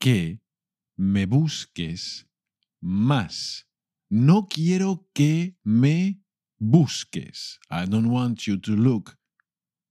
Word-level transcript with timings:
que 0.00 0.38
me 0.98 1.26
busques 1.26 2.26
más. 2.80 3.66
No 4.10 4.48
quiero 4.48 5.08
que 5.14 5.56
me 5.64 6.20
busques. 6.58 7.58
I 7.70 7.86
don't 7.86 8.10
want 8.10 8.46
you 8.46 8.58
to 8.58 8.72
look 8.72 9.16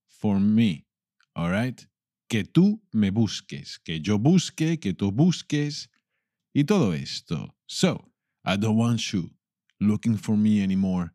for 0.07 0.39
me. 0.39 0.85
All 1.33 1.49
right? 1.49 1.87
Que 2.27 2.43
tú 2.43 2.81
me 2.91 3.09
busques, 3.09 3.79
que 3.79 4.01
yo 4.01 4.19
busque, 4.19 4.79
que 4.79 4.93
tú 4.93 5.11
busques 5.11 5.89
y 6.53 6.65
todo 6.65 6.93
esto. 6.93 7.55
So, 7.67 8.11
I 8.43 8.57
don't 8.57 8.77
want 8.77 8.99
you 9.13 9.31
looking 9.79 10.17
for 10.17 10.35
me 10.35 10.61
anymore. 10.61 11.11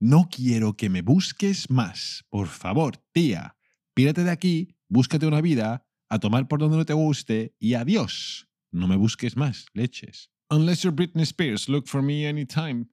No 0.00 0.28
quiero 0.30 0.74
que 0.74 0.88
me 0.88 1.02
busques 1.02 1.68
más. 1.68 2.24
Por 2.30 2.46
favor, 2.46 2.96
tía, 3.12 3.56
pírate 3.94 4.24
de 4.24 4.30
aquí, 4.30 4.76
búscate 4.88 5.26
una 5.26 5.40
vida, 5.42 5.86
a 6.08 6.18
tomar 6.18 6.48
por 6.48 6.60
donde 6.60 6.76
no 6.76 6.86
te 6.86 6.94
guste 6.94 7.54
y 7.58 7.74
adiós. 7.74 8.45
No 8.76 8.86
me 8.86 8.96
busques 8.96 9.34
más, 9.36 9.64
leches. 9.74 10.28
Unless 10.50 10.84
you're 10.84 10.92
Britney 10.92 11.26
Spears, 11.26 11.66
look 11.66 11.88
for 11.88 12.02
me 12.02 12.26
anytime, 12.26 12.88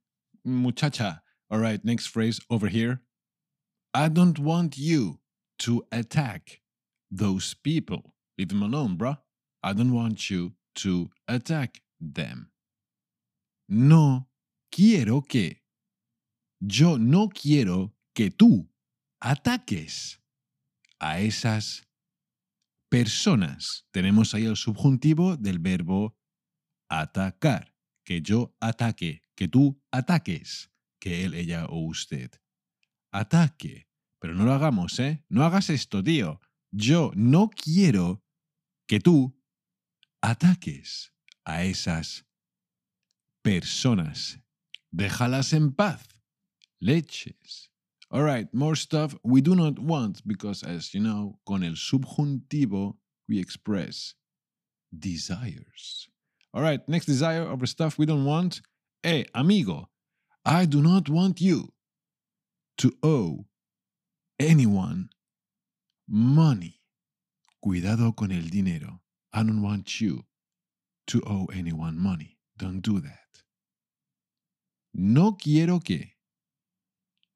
muchacha. 0.45 1.21
All 1.51 1.59
right, 1.59 1.83
next 1.83 2.07
phrase 2.07 2.39
over 2.49 2.69
here. 2.69 3.01
I 3.93 4.07
don't 4.07 4.39
want 4.39 4.77
you 4.77 5.19
to 5.59 5.83
attack 5.91 6.61
those 7.11 7.53
people. 7.53 8.15
Leave 8.37 8.47
them 8.47 8.63
alone, 8.63 8.97
bruh. 8.97 9.17
I 9.61 9.73
don't 9.73 9.93
want 9.93 10.29
you 10.29 10.53
to 10.75 11.09
attack 11.27 11.81
them. 11.99 12.49
No 13.67 14.27
quiero 14.71 15.19
que. 15.19 15.57
Yo 16.65 16.95
no 16.95 17.27
quiero 17.27 17.91
que 18.15 18.29
tú 18.29 18.67
ataques 19.21 20.15
a 21.01 21.19
esas 21.19 21.81
personas. 22.93 23.87
Tenemos 23.89 24.35
ahí 24.35 24.45
el 24.45 24.55
subjuntivo 24.55 25.35
del 25.35 25.57
verbo 25.57 26.15
atacar. 26.87 27.75
Que 28.05 28.21
yo 28.21 28.55
ataque, 28.59 29.23
que 29.33 29.47
tú 29.47 29.81
ataques, 29.89 30.71
que 30.99 31.23
él, 31.23 31.33
ella 31.33 31.65
o 31.65 31.87
usted. 31.87 32.29
Ataque. 33.11 33.87
Pero 34.19 34.35
no 34.35 34.45
lo 34.45 34.53
hagamos, 34.53 34.99
¿eh? 34.99 35.25
No 35.27 35.43
hagas 35.43 35.71
esto, 35.71 36.03
tío. 36.03 36.39
Yo 36.71 37.11
no 37.15 37.49
quiero 37.49 38.23
que 38.87 38.99
tú 38.99 39.41
ataques 40.21 41.15
a 41.45 41.63
esas 41.63 42.27
personas. 43.41 44.39
Déjalas 44.91 45.53
en 45.53 45.73
paz. 45.73 46.07
Leches. 46.79 47.72
All 48.13 48.21
right, 48.21 48.47
more 48.53 48.75
stuff 48.75 49.15
we 49.23 49.41
do 49.41 49.55
not 49.55 49.79
want 49.79 50.21
because, 50.27 50.61
as 50.61 50.93
you 50.93 50.99
know, 50.99 51.39
con 51.47 51.63
el 51.63 51.73
subjuntivo 51.73 52.93
we 53.27 53.39
express 53.39 54.13
desires. 54.95 56.07
All 56.53 56.61
right, 56.61 56.87
next 56.87 57.07
desire 57.07 57.41
of 57.41 57.67
stuff 57.67 57.97
we 57.97 58.05
don't 58.05 58.23
want. 58.23 58.61
Hey, 59.01 59.25
amigo, 59.33 59.89
I 60.45 60.65
do 60.65 60.83
not 60.83 61.09
want 61.09 61.41
you 61.41 61.73
to 62.77 62.91
owe 63.01 63.45
anyone 64.39 65.09
money. 66.07 66.81
Cuidado 67.65 68.15
con 68.15 68.31
el 68.31 68.43
dinero. 68.43 68.99
I 69.33 69.41
don't 69.41 69.63
want 69.63 69.99
you 69.99 70.23
to 71.07 71.23
owe 71.25 71.47
anyone 71.51 71.97
money. 71.97 72.37
Don't 72.59 72.81
do 72.81 72.99
that. 72.99 73.41
No 74.93 75.31
quiero 75.31 75.79
que 75.79 76.11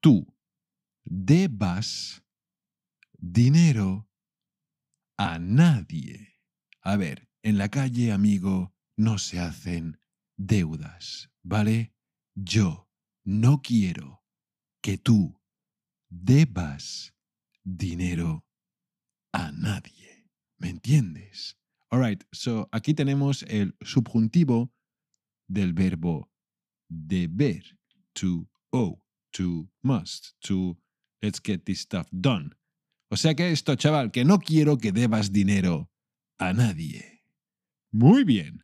tú 0.05 0.27
debas 1.09 2.23
dinero 3.17 4.09
a 5.17 5.39
nadie. 5.39 6.39
A 6.81 6.97
ver, 6.97 7.29
en 7.43 7.57
la 7.57 7.69
calle, 7.69 8.11
amigo, 8.11 8.73
no 8.97 9.17
se 9.17 9.39
hacen 9.39 9.99
deudas, 10.37 11.29
¿vale? 11.43 11.93
Yo 12.35 12.89
no 13.23 13.61
quiero 13.61 14.23
que 14.81 14.97
tú 14.97 15.39
debas 16.09 17.13
dinero 17.63 18.45
a 19.33 19.51
nadie. 19.51 20.29
¿Me 20.57 20.69
entiendes? 20.69 21.57
Alright, 21.89 22.23
so 22.31 22.67
aquí 22.71 22.93
tenemos 22.93 23.43
el 23.43 23.75
subjuntivo 23.81 24.73
del 25.47 25.73
verbo 25.73 26.29
deber, 26.89 27.63
to 28.13 28.47
owe, 28.71 29.01
to 29.31 29.69
must, 29.81 30.35
to 30.41 30.77
Let's 31.21 31.39
get 31.39 31.65
this 31.65 31.81
stuff 31.81 32.07
done. 32.11 32.51
O 33.11 33.15
sea 33.15 33.33
que 33.33 33.51
esto, 33.51 33.75
chaval, 33.75 34.11
que 34.11 34.23
no 34.23 34.37
quiero 34.37 34.77
que 34.77 34.91
debas 34.91 35.31
dinero 35.31 35.89
a 36.39 36.53
nadie. 36.53 37.21
Muy 37.93 38.23
bien. 38.23 38.63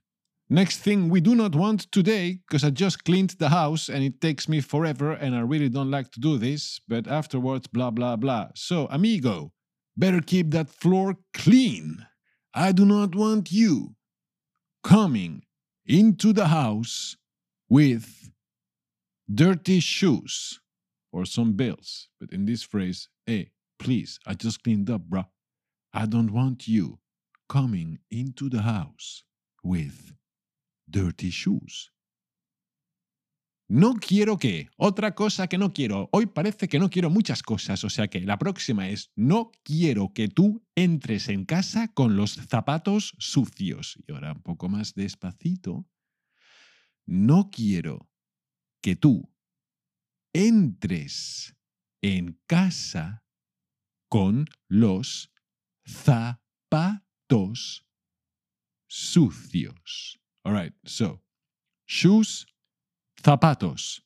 Next 0.49 0.79
thing 0.79 1.09
we 1.09 1.21
do 1.21 1.33
not 1.33 1.55
want 1.55 1.91
today, 1.91 2.39
because 2.45 2.63
I 2.63 2.69
just 2.69 3.05
cleaned 3.05 3.31
the 3.39 3.49
house 3.49 3.89
and 3.89 4.03
it 4.03 4.21
takes 4.21 4.47
me 4.47 4.59
forever 4.61 5.13
and 5.13 5.33
I 5.33 5.39
really 5.39 5.69
don't 5.69 5.89
like 5.89 6.11
to 6.11 6.19
do 6.19 6.37
this, 6.37 6.79
but 6.87 7.07
afterwards, 7.07 7.65
blah, 7.67 7.89
blah, 7.89 8.17
blah. 8.17 8.49
So, 8.53 8.87
amigo, 8.91 9.51
better 9.95 10.19
keep 10.19 10.51
that 10.51 10.69
floor 10.69 11.15
clean. 11.33 12.05
I 12.53 12.71
do 12.71 12.85
not 12.85 13.15
want 13.15 13.51
you 13.51 13.95
coming 14.83 15.43
into 15.85 16.33
the 16.33 16.47
house 16.47 17.15
with 17.69 18.29
dirty 19.33 19.79
shoes 19.79 20.59
or 21.13 21.25
some 21.25 21.53
bills. 21.53 22.09
But 22.19 22.33
in 22.33 22.45
this 22.45 22.63
phrase, 22.63 23.07
hey, 23.25 23.51
please, 23.79 24.19
I 24.25 24.33
just 24.33 24.63
cleaned 24.63 24.89
up, 24.89 25.03
bruh. 25.07 25.27
I 25.93 26.07
don't 26.07 26.31
want 26.31 26.67
you 26.67 26.99
coming 27.47 27.99
into 28.09 28.49
the 28.49 28.63
house 28.63 29.23
with 29.63 30.13
dirty 30.89 31.29
shoes. 31.29 31.91
No 33.69 33.93
quiero 33.95 34.37
que. 34.37 34.69
Otra 34.77 35.15
cosa 35.15 35.47
que 35.47 35.57
no 35.57 35.71
quiero. 35.71 36.09
Hoy 36.11 36.25
parece 36.25 36.67
que 36.67 36.79
no 36.79 36.89
quiero 36.89 37.09
muchas 37.09 37.41
cosas, 37.41 37.83
o 37.83 37.89
sea 37.89 38.07
que 38.07 38.19
la 38.21 38.37
próxima 38.37 38.89
es, 38.89 39.11
no 39.15 39.51
quiero 39.63 40.13
que 40.13 40.27
tú 40.27 40.63
entres 40.75 41.29
en 41.29 41.45
casa 41.45 41.87
con 41.87 42.15
los 42.15 42.33
zapatos 42.33 43.15
sucios. 43.19 43.97
Y 44.05 44.11
ahora 44.11 44.33
un 44.33 44.41
poco 44.41 44.67
más 44.67 44.93
despacito. 44.95 45.87
No 47.05 47.49
quiero 47.51 48.09
que 48.81 48.95
tú 48.95 49.32
entres 50.33 51.55
en 52.01 52.39
casa 52.47 53.23
con 54.09 54.47
los 54.67 55.31
zapatos 55.85 57.85
sucios. 58.87 60.19
All 60.43 60.53
right, 60.53 60.75
so 60.83 61.23
shoes 61.87 62.45
zapatos. 63.23 64.05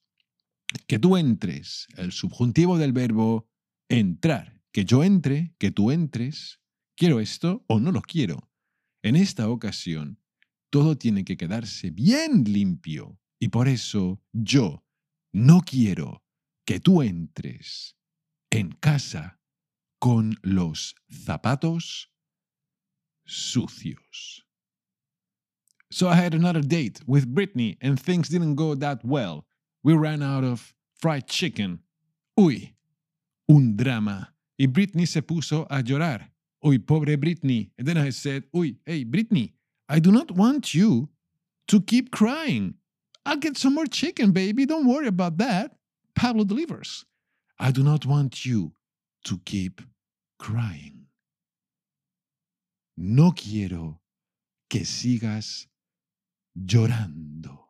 Que 0.85 1.00
tú 1.00 1.18
entres, 1.18 1.88
el 1.97 2.12
subjuntivo 2.12 2.77
del 2.77 2.94
verbo 2.94 3.50
entrar. 3.89 4.62
Que 4.71 4.85
yo 4.85 5.03
entre, 5.03 5.56
que 5.57 5.71
tú 5.71 5.91
entres. 5.91 6.59
¿Quiero 6.95 7.19
esto 7.19 7.63
o 7.68 7.79
no 7.79 7.91
lo 7.91 8.01
quiero? 8.01 8.50
En 9.01 9.15
esta 9.15 9.50
ocasión, 9.50 10.19
todo 10.69 10.97
tiene 10.97 11.24
que 11.24 11.38
quedarse 11.38 11.89
bien 11.89 12.44
limpio. 12.44 13.19
Y 13.39 13.50
por 13.50 13.68
eso 13.68 14.21
yo 14.33 14.83
no 15.38 15.62
quiero 15.62 16.24
que 16.66 16.80
tú 16.80 17.04
entres 17.04 17.95
en 18.50 18.72
casa 18.81 19.39
con 20.00 20.36
los 20.42 20.95
zapatos 21.12 22.10
sucios. 23.24 24.44
So 25.92 26.10
I 26.10 26.16
had 26.16 26.34
another 26.34 26.62
date 26.62 27.01
with 27.06 27.34
Brittany 27.34 27.78
and 27.81 28.00
things 28.00 28.30
didn't 28.30 28.56
go 28.56 28.74
that 28.75 29.06
well. 29.06 29.45
We 29.84 29.94
ran 29.94 30.24
out 30.24 30.44
of 30.44 30.74
fried 31.00 31.28
chicken. 31.28 31.80
Uy, 32.38 32.74
un 33.48 33.75
drama. 33.78 34.34
Y 34.60 34.66
Brittany 34.66 35.06
se 35.06 35.22
puso 35.22 35.68
a 35.69 35.84
llorar. 35.84 36.31
Uy, 36.66 36.80
pobre 36.80 37.16
Brittany. 37.16 37.69
And 37.78 37.88
then 37.88 37.98
I 37.98 38.10
said, 38.10 38.44
Uy, 38.56 38.78
hey, 38.86 39.04
Brittany, 39.04 39.54
I 39.88 40.00
do 40.00 40.12
not 40.12 40.31
want 40.31 40.74
you 40.74 41.10
to 41.68 41.80
keep 41.80 42.12
crying. 42.12 42.74
I'll 43.27 43.35
get 43.35 43.57
some 43.57 43.75
more 43.75 43.88
chicken, 43.88 44.31
baby. 44.31 44.65
Don't 44.65 44.88
worry 44.88 45.07
about 45.07 45.38
that. 45.39 45.75
Pablo 46.15 46.45
delivers. 46.45 47.03
I 47.59 47.71
do 47.71 47.83
not 47.83 48.06
want 48.06 48.45
you 48.45 48.71
to 49.25 49.38
keep 49.44 49.81
crying. 50.39 51.07
No 52.95 53.33
quiero 53.33 54.00
que 54.69 54.85
sigas 54.85 55.68
llorando. 56.56 57.68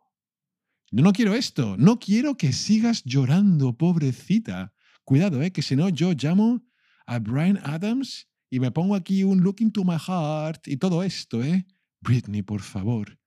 Yo 0.91 1.03
no 1.03 1.11
quiero 1.11 1.33
esto, 1.33 1.75
no 1.75 1.97
quiero 1.97 2.35
que 2.35 2.53
sigas 2.53 3.03
llorando, 3.03 3.75
pobrecita. 3.75 4.71
Cuidado, 5.03 5.41
eh, 5.41 5.51
que 5.51 5.63
si 5.63 5.75
no 5.75 5.89
yo 5.89 6.13
llamo 6.13 6.61
a 7.07 7.17
Brian 7.17 7.57
Adams 7.63 8.27
y 8.51 8.59
me 8.59 8.69
pongo 8.69 8.93
aquí 8.93 9.23
un 9.23 9.41
look 9.41 9.59
into 9.59 9.83
my 9.83 9.97
heart 9.97 10.67
y 10.67 10.77
todo 10.77 11.01
esto, 11.01 11.43
¿eh? 11.43 11.65
Britney, 12.01 12.43
por 12.43 12.61
favor, 12.61 13.17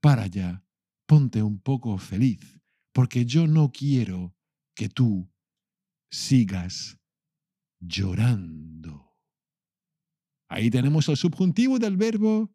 para 0.00 0.26
ya, 0.26 0.64
ponte 1.06 1.42
un 1.42 1.58
poco 1.60 1.96
feliz, 1.98 2.60
porque 2.92 3.24
yo 3.24 3.46
no 3.46 3.70
quiero 3.70 4.34
que 4.74 4.88
tú 4.88 5.28
sigas 6.10 6.98
llorando. 7.80 9.14
Ahí 10.48 10.70
tenemos 10.70 11.08
el 11.08 11.16
subjuntivo 11.16 11.78
del 11.78 11.96
verbo 11.96 12.52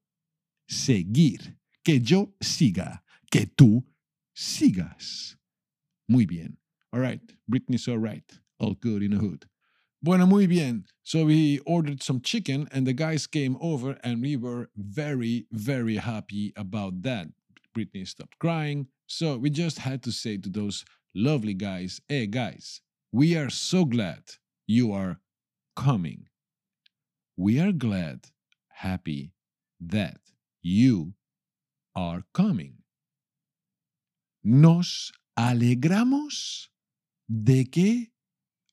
seguir 0.68 1.60
que 1.84 2.00
yo 2.00 2.36
siga, 2.40 3.04
que 3.30 3.46
tú 3.46 3.86
sigas. 4.34 5.38
Muy 6.08 6.26
bien. 6.26 6.58
All 6.94 7.02
right, 7.02 7.22
Britney's 7.48 7.88
all 7.88 8.00
right. 8.00 8.26
All 8.60 8.76
good 8.76 9.02
in 9.02 9.12
the 9.12 9.18
hood. 9.18 9.46
Bueno, 10.04 10.26
muy 10.26 10.48
bien. 10.48 10.86
So 11.04 11.26
we 11.26 11.60
ordered 11.66 12.02
some 12.02 12.22
chicken 12.22 12.68
and 12.72 12.88
the 12.88 12.94
guys 12.94 13.28
came 13.28 13.56
over 13.62 13.98
and 14.04 14.22
we 14.22 14.36
were 14.36 14.70
very, 14.76 15.46
very 15.52 15.98
happy 15.98 16.54
about 16.56 17.04
that. 17.04 17.28
Britney 17.76 18.08
stopped 18.08 18.38
crying. 18.40 18.88
So 19.08 19.38
we 19.38 19.50
just 19.50 19.80
had 19.80 20.04
to 20.04 20.12
say 20.12 20.38
to 20.38 20.50
those 20.50 20.86
lovely 21.16 21.54
guys, 21.54 22.02
hey 22.08 22.28
guys, 22.28 22.82
we 23.12 23.36
are 23.36 23.50
so 23.50 23.86
glad 23.86 24.24
you 24.68 24.94
are 24.94 25.20
coming. 25.76 26.28
We 27.38 27.60
are 27.60 27.72
glad, 27.72 28.28
happy 28.70 29.32
that 29.80 30.20
you 30.62 31.14
are 31.96 32.24
coming. 32.34 32.76
Nos 34.44 35.12
alegramos 35.38 36.68
de 37.28 37.66
que 37.66 38.12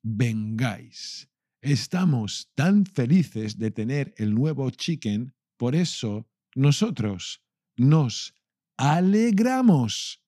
vengáis. 0.04 1.26
Estamos 1.62 2.46
tan 2.56 2.84
felices 2.84 3.56
de 3.58 3.70
tener 3.70 4.12
el 4.18 4.34
nuevo 4.34 4.70
chicken, 4.70 5.32
por 5.58 5.74
eso 5.74 6.26
nosotros 6.54 7.40
nos 7.76 8.32
alegramos 8.78 10.24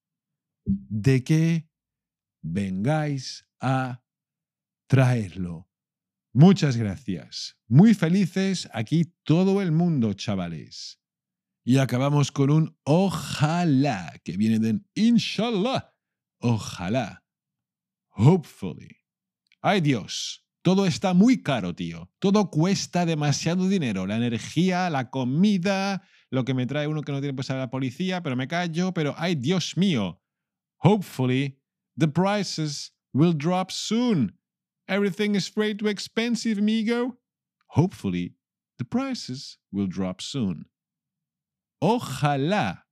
de 0.66 1.24
que 1.24 1.70
vengáis 2.42 3.46
a 3.60 4.02
traerlo. 4.86 5.68
Muchas 6.32 6.76
gracias. 6.76 7.56
Muy 7.68 7.94
felices 7.94 8.68
aquí 8.72 9.14
todo 9.24 9.62
el 9.62 9.72
mundo, 9.72 10.12
chavales. 10.12 11.00
Y 11.64 11.78
acabamos 11.78 12.32
con 12.32 12.50
un 12.50 12.78
ojalá, 12.84 14.20
que 14.24 14.36
viene 14.36 14.58
de 14.58 14.80
inshallah. 14.94 15.92
Ojalá. 16.40 17.24
Hopefully. 18.10 18.96
Ay 19.60 19.80
Dios, 19.80 20.46
todo 20.62 20.86
está 20.86 21.14
muy 21.14 21.42
caro, 21.42 21.74
tío. 21.74 22.10
Todo 22.18 22.50
cuesta 22.50 23.06
demasiado 23.06 23.68
dinero. 23.68 24.06
La 24.06 24.16
energía, 24.16 24.90
la 24.90 25.10
comida, 25.10 26.02
lo 26.30 26.44
que 26.44 26.54
me 26.54 26.66
trae 26.66 26.86
uno 26.86 27.02
que 27.02 27.12
no 27.12 27.20
tiene 27.20 27.34
pues 27.34 27.50
a 27.50 27.56
la 27.56 27.70
policía, 27.70 28.22
pero 28.22 28.36
me 28.36 28.46
callo, 28.46 28.92
pero 28.92 29.14
ay 29.16 29.34
Dios 29.34 29.76
mío. 29.76 30.20
Hopefully, 30.78 31.58
the 31.96 32.08
prices 32.08 32.92
will 33.12 33.32
drop 33.32 33.70
soon. 33.70 34.32
Everything 34.88 35.34
is 35.34 35.54
way 35.56 35.74
too 35.74 35.88
expensive, 35.88 36.58
amigo. 36.58 37.18
Hopefully, 37.68 38.34
the 38.78 38.84
prices 38.84 39.58
will 39.70 39.86
drop 39.86 40.20
soon. 40.20 40.66
Ojalá 41.82 42.84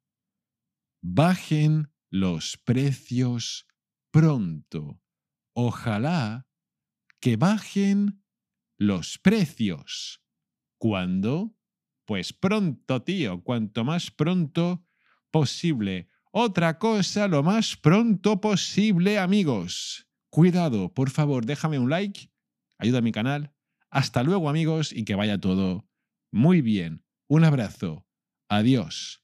bajen 1.05 1.89
los 2.11 2.57
precios 2.57 3.65
pronto. 4.13 5.01
Ojalá 5.57 6.45
que 7.21 7.37
bajen 7.37 8.23
los 8.79 9.19
precios. 9.19 10.21
¿Cuándo? 10.81 11.58
Pues 12.09 12.33
pronto, 12.33 13.03
tío, 13.03 13.43
cuanto 13.43 13.85
más 13.85 14.11
pronto 14.11 14.83
posible. 15.31 16.09
Otra 16.33 16.79
cosa, 16.79 17.29
lo 17.29 17.43
más 17.43 17.77
pronto 17.77 18.41
posible, 18.41 19.19
amigos. 19.19 20.09
Cuidado, 20.31 20.95
por 20.95 21.11
favor, 21.11 21.45
déjame 21.45 21.79
un 21.79 21.91
like, 21.91 22.31
ayuda 22.79 23.01
a 23.01 23.03
mi 23.03 23.13
canal. 23.13 23.53
Hasta 23.91 24.23
luego, 24.23 24.49
amigos, 24.49 24.91
y 24.91 25.05
que 25.05 25.17
vaya 25.17 25.39
todo 25.39 25.87
muy 26.33 26.63
bien. 26.63 27.05
Un 27.27 27.45
abrazo. 27.45 28.07
Adiós. 28.49 29.23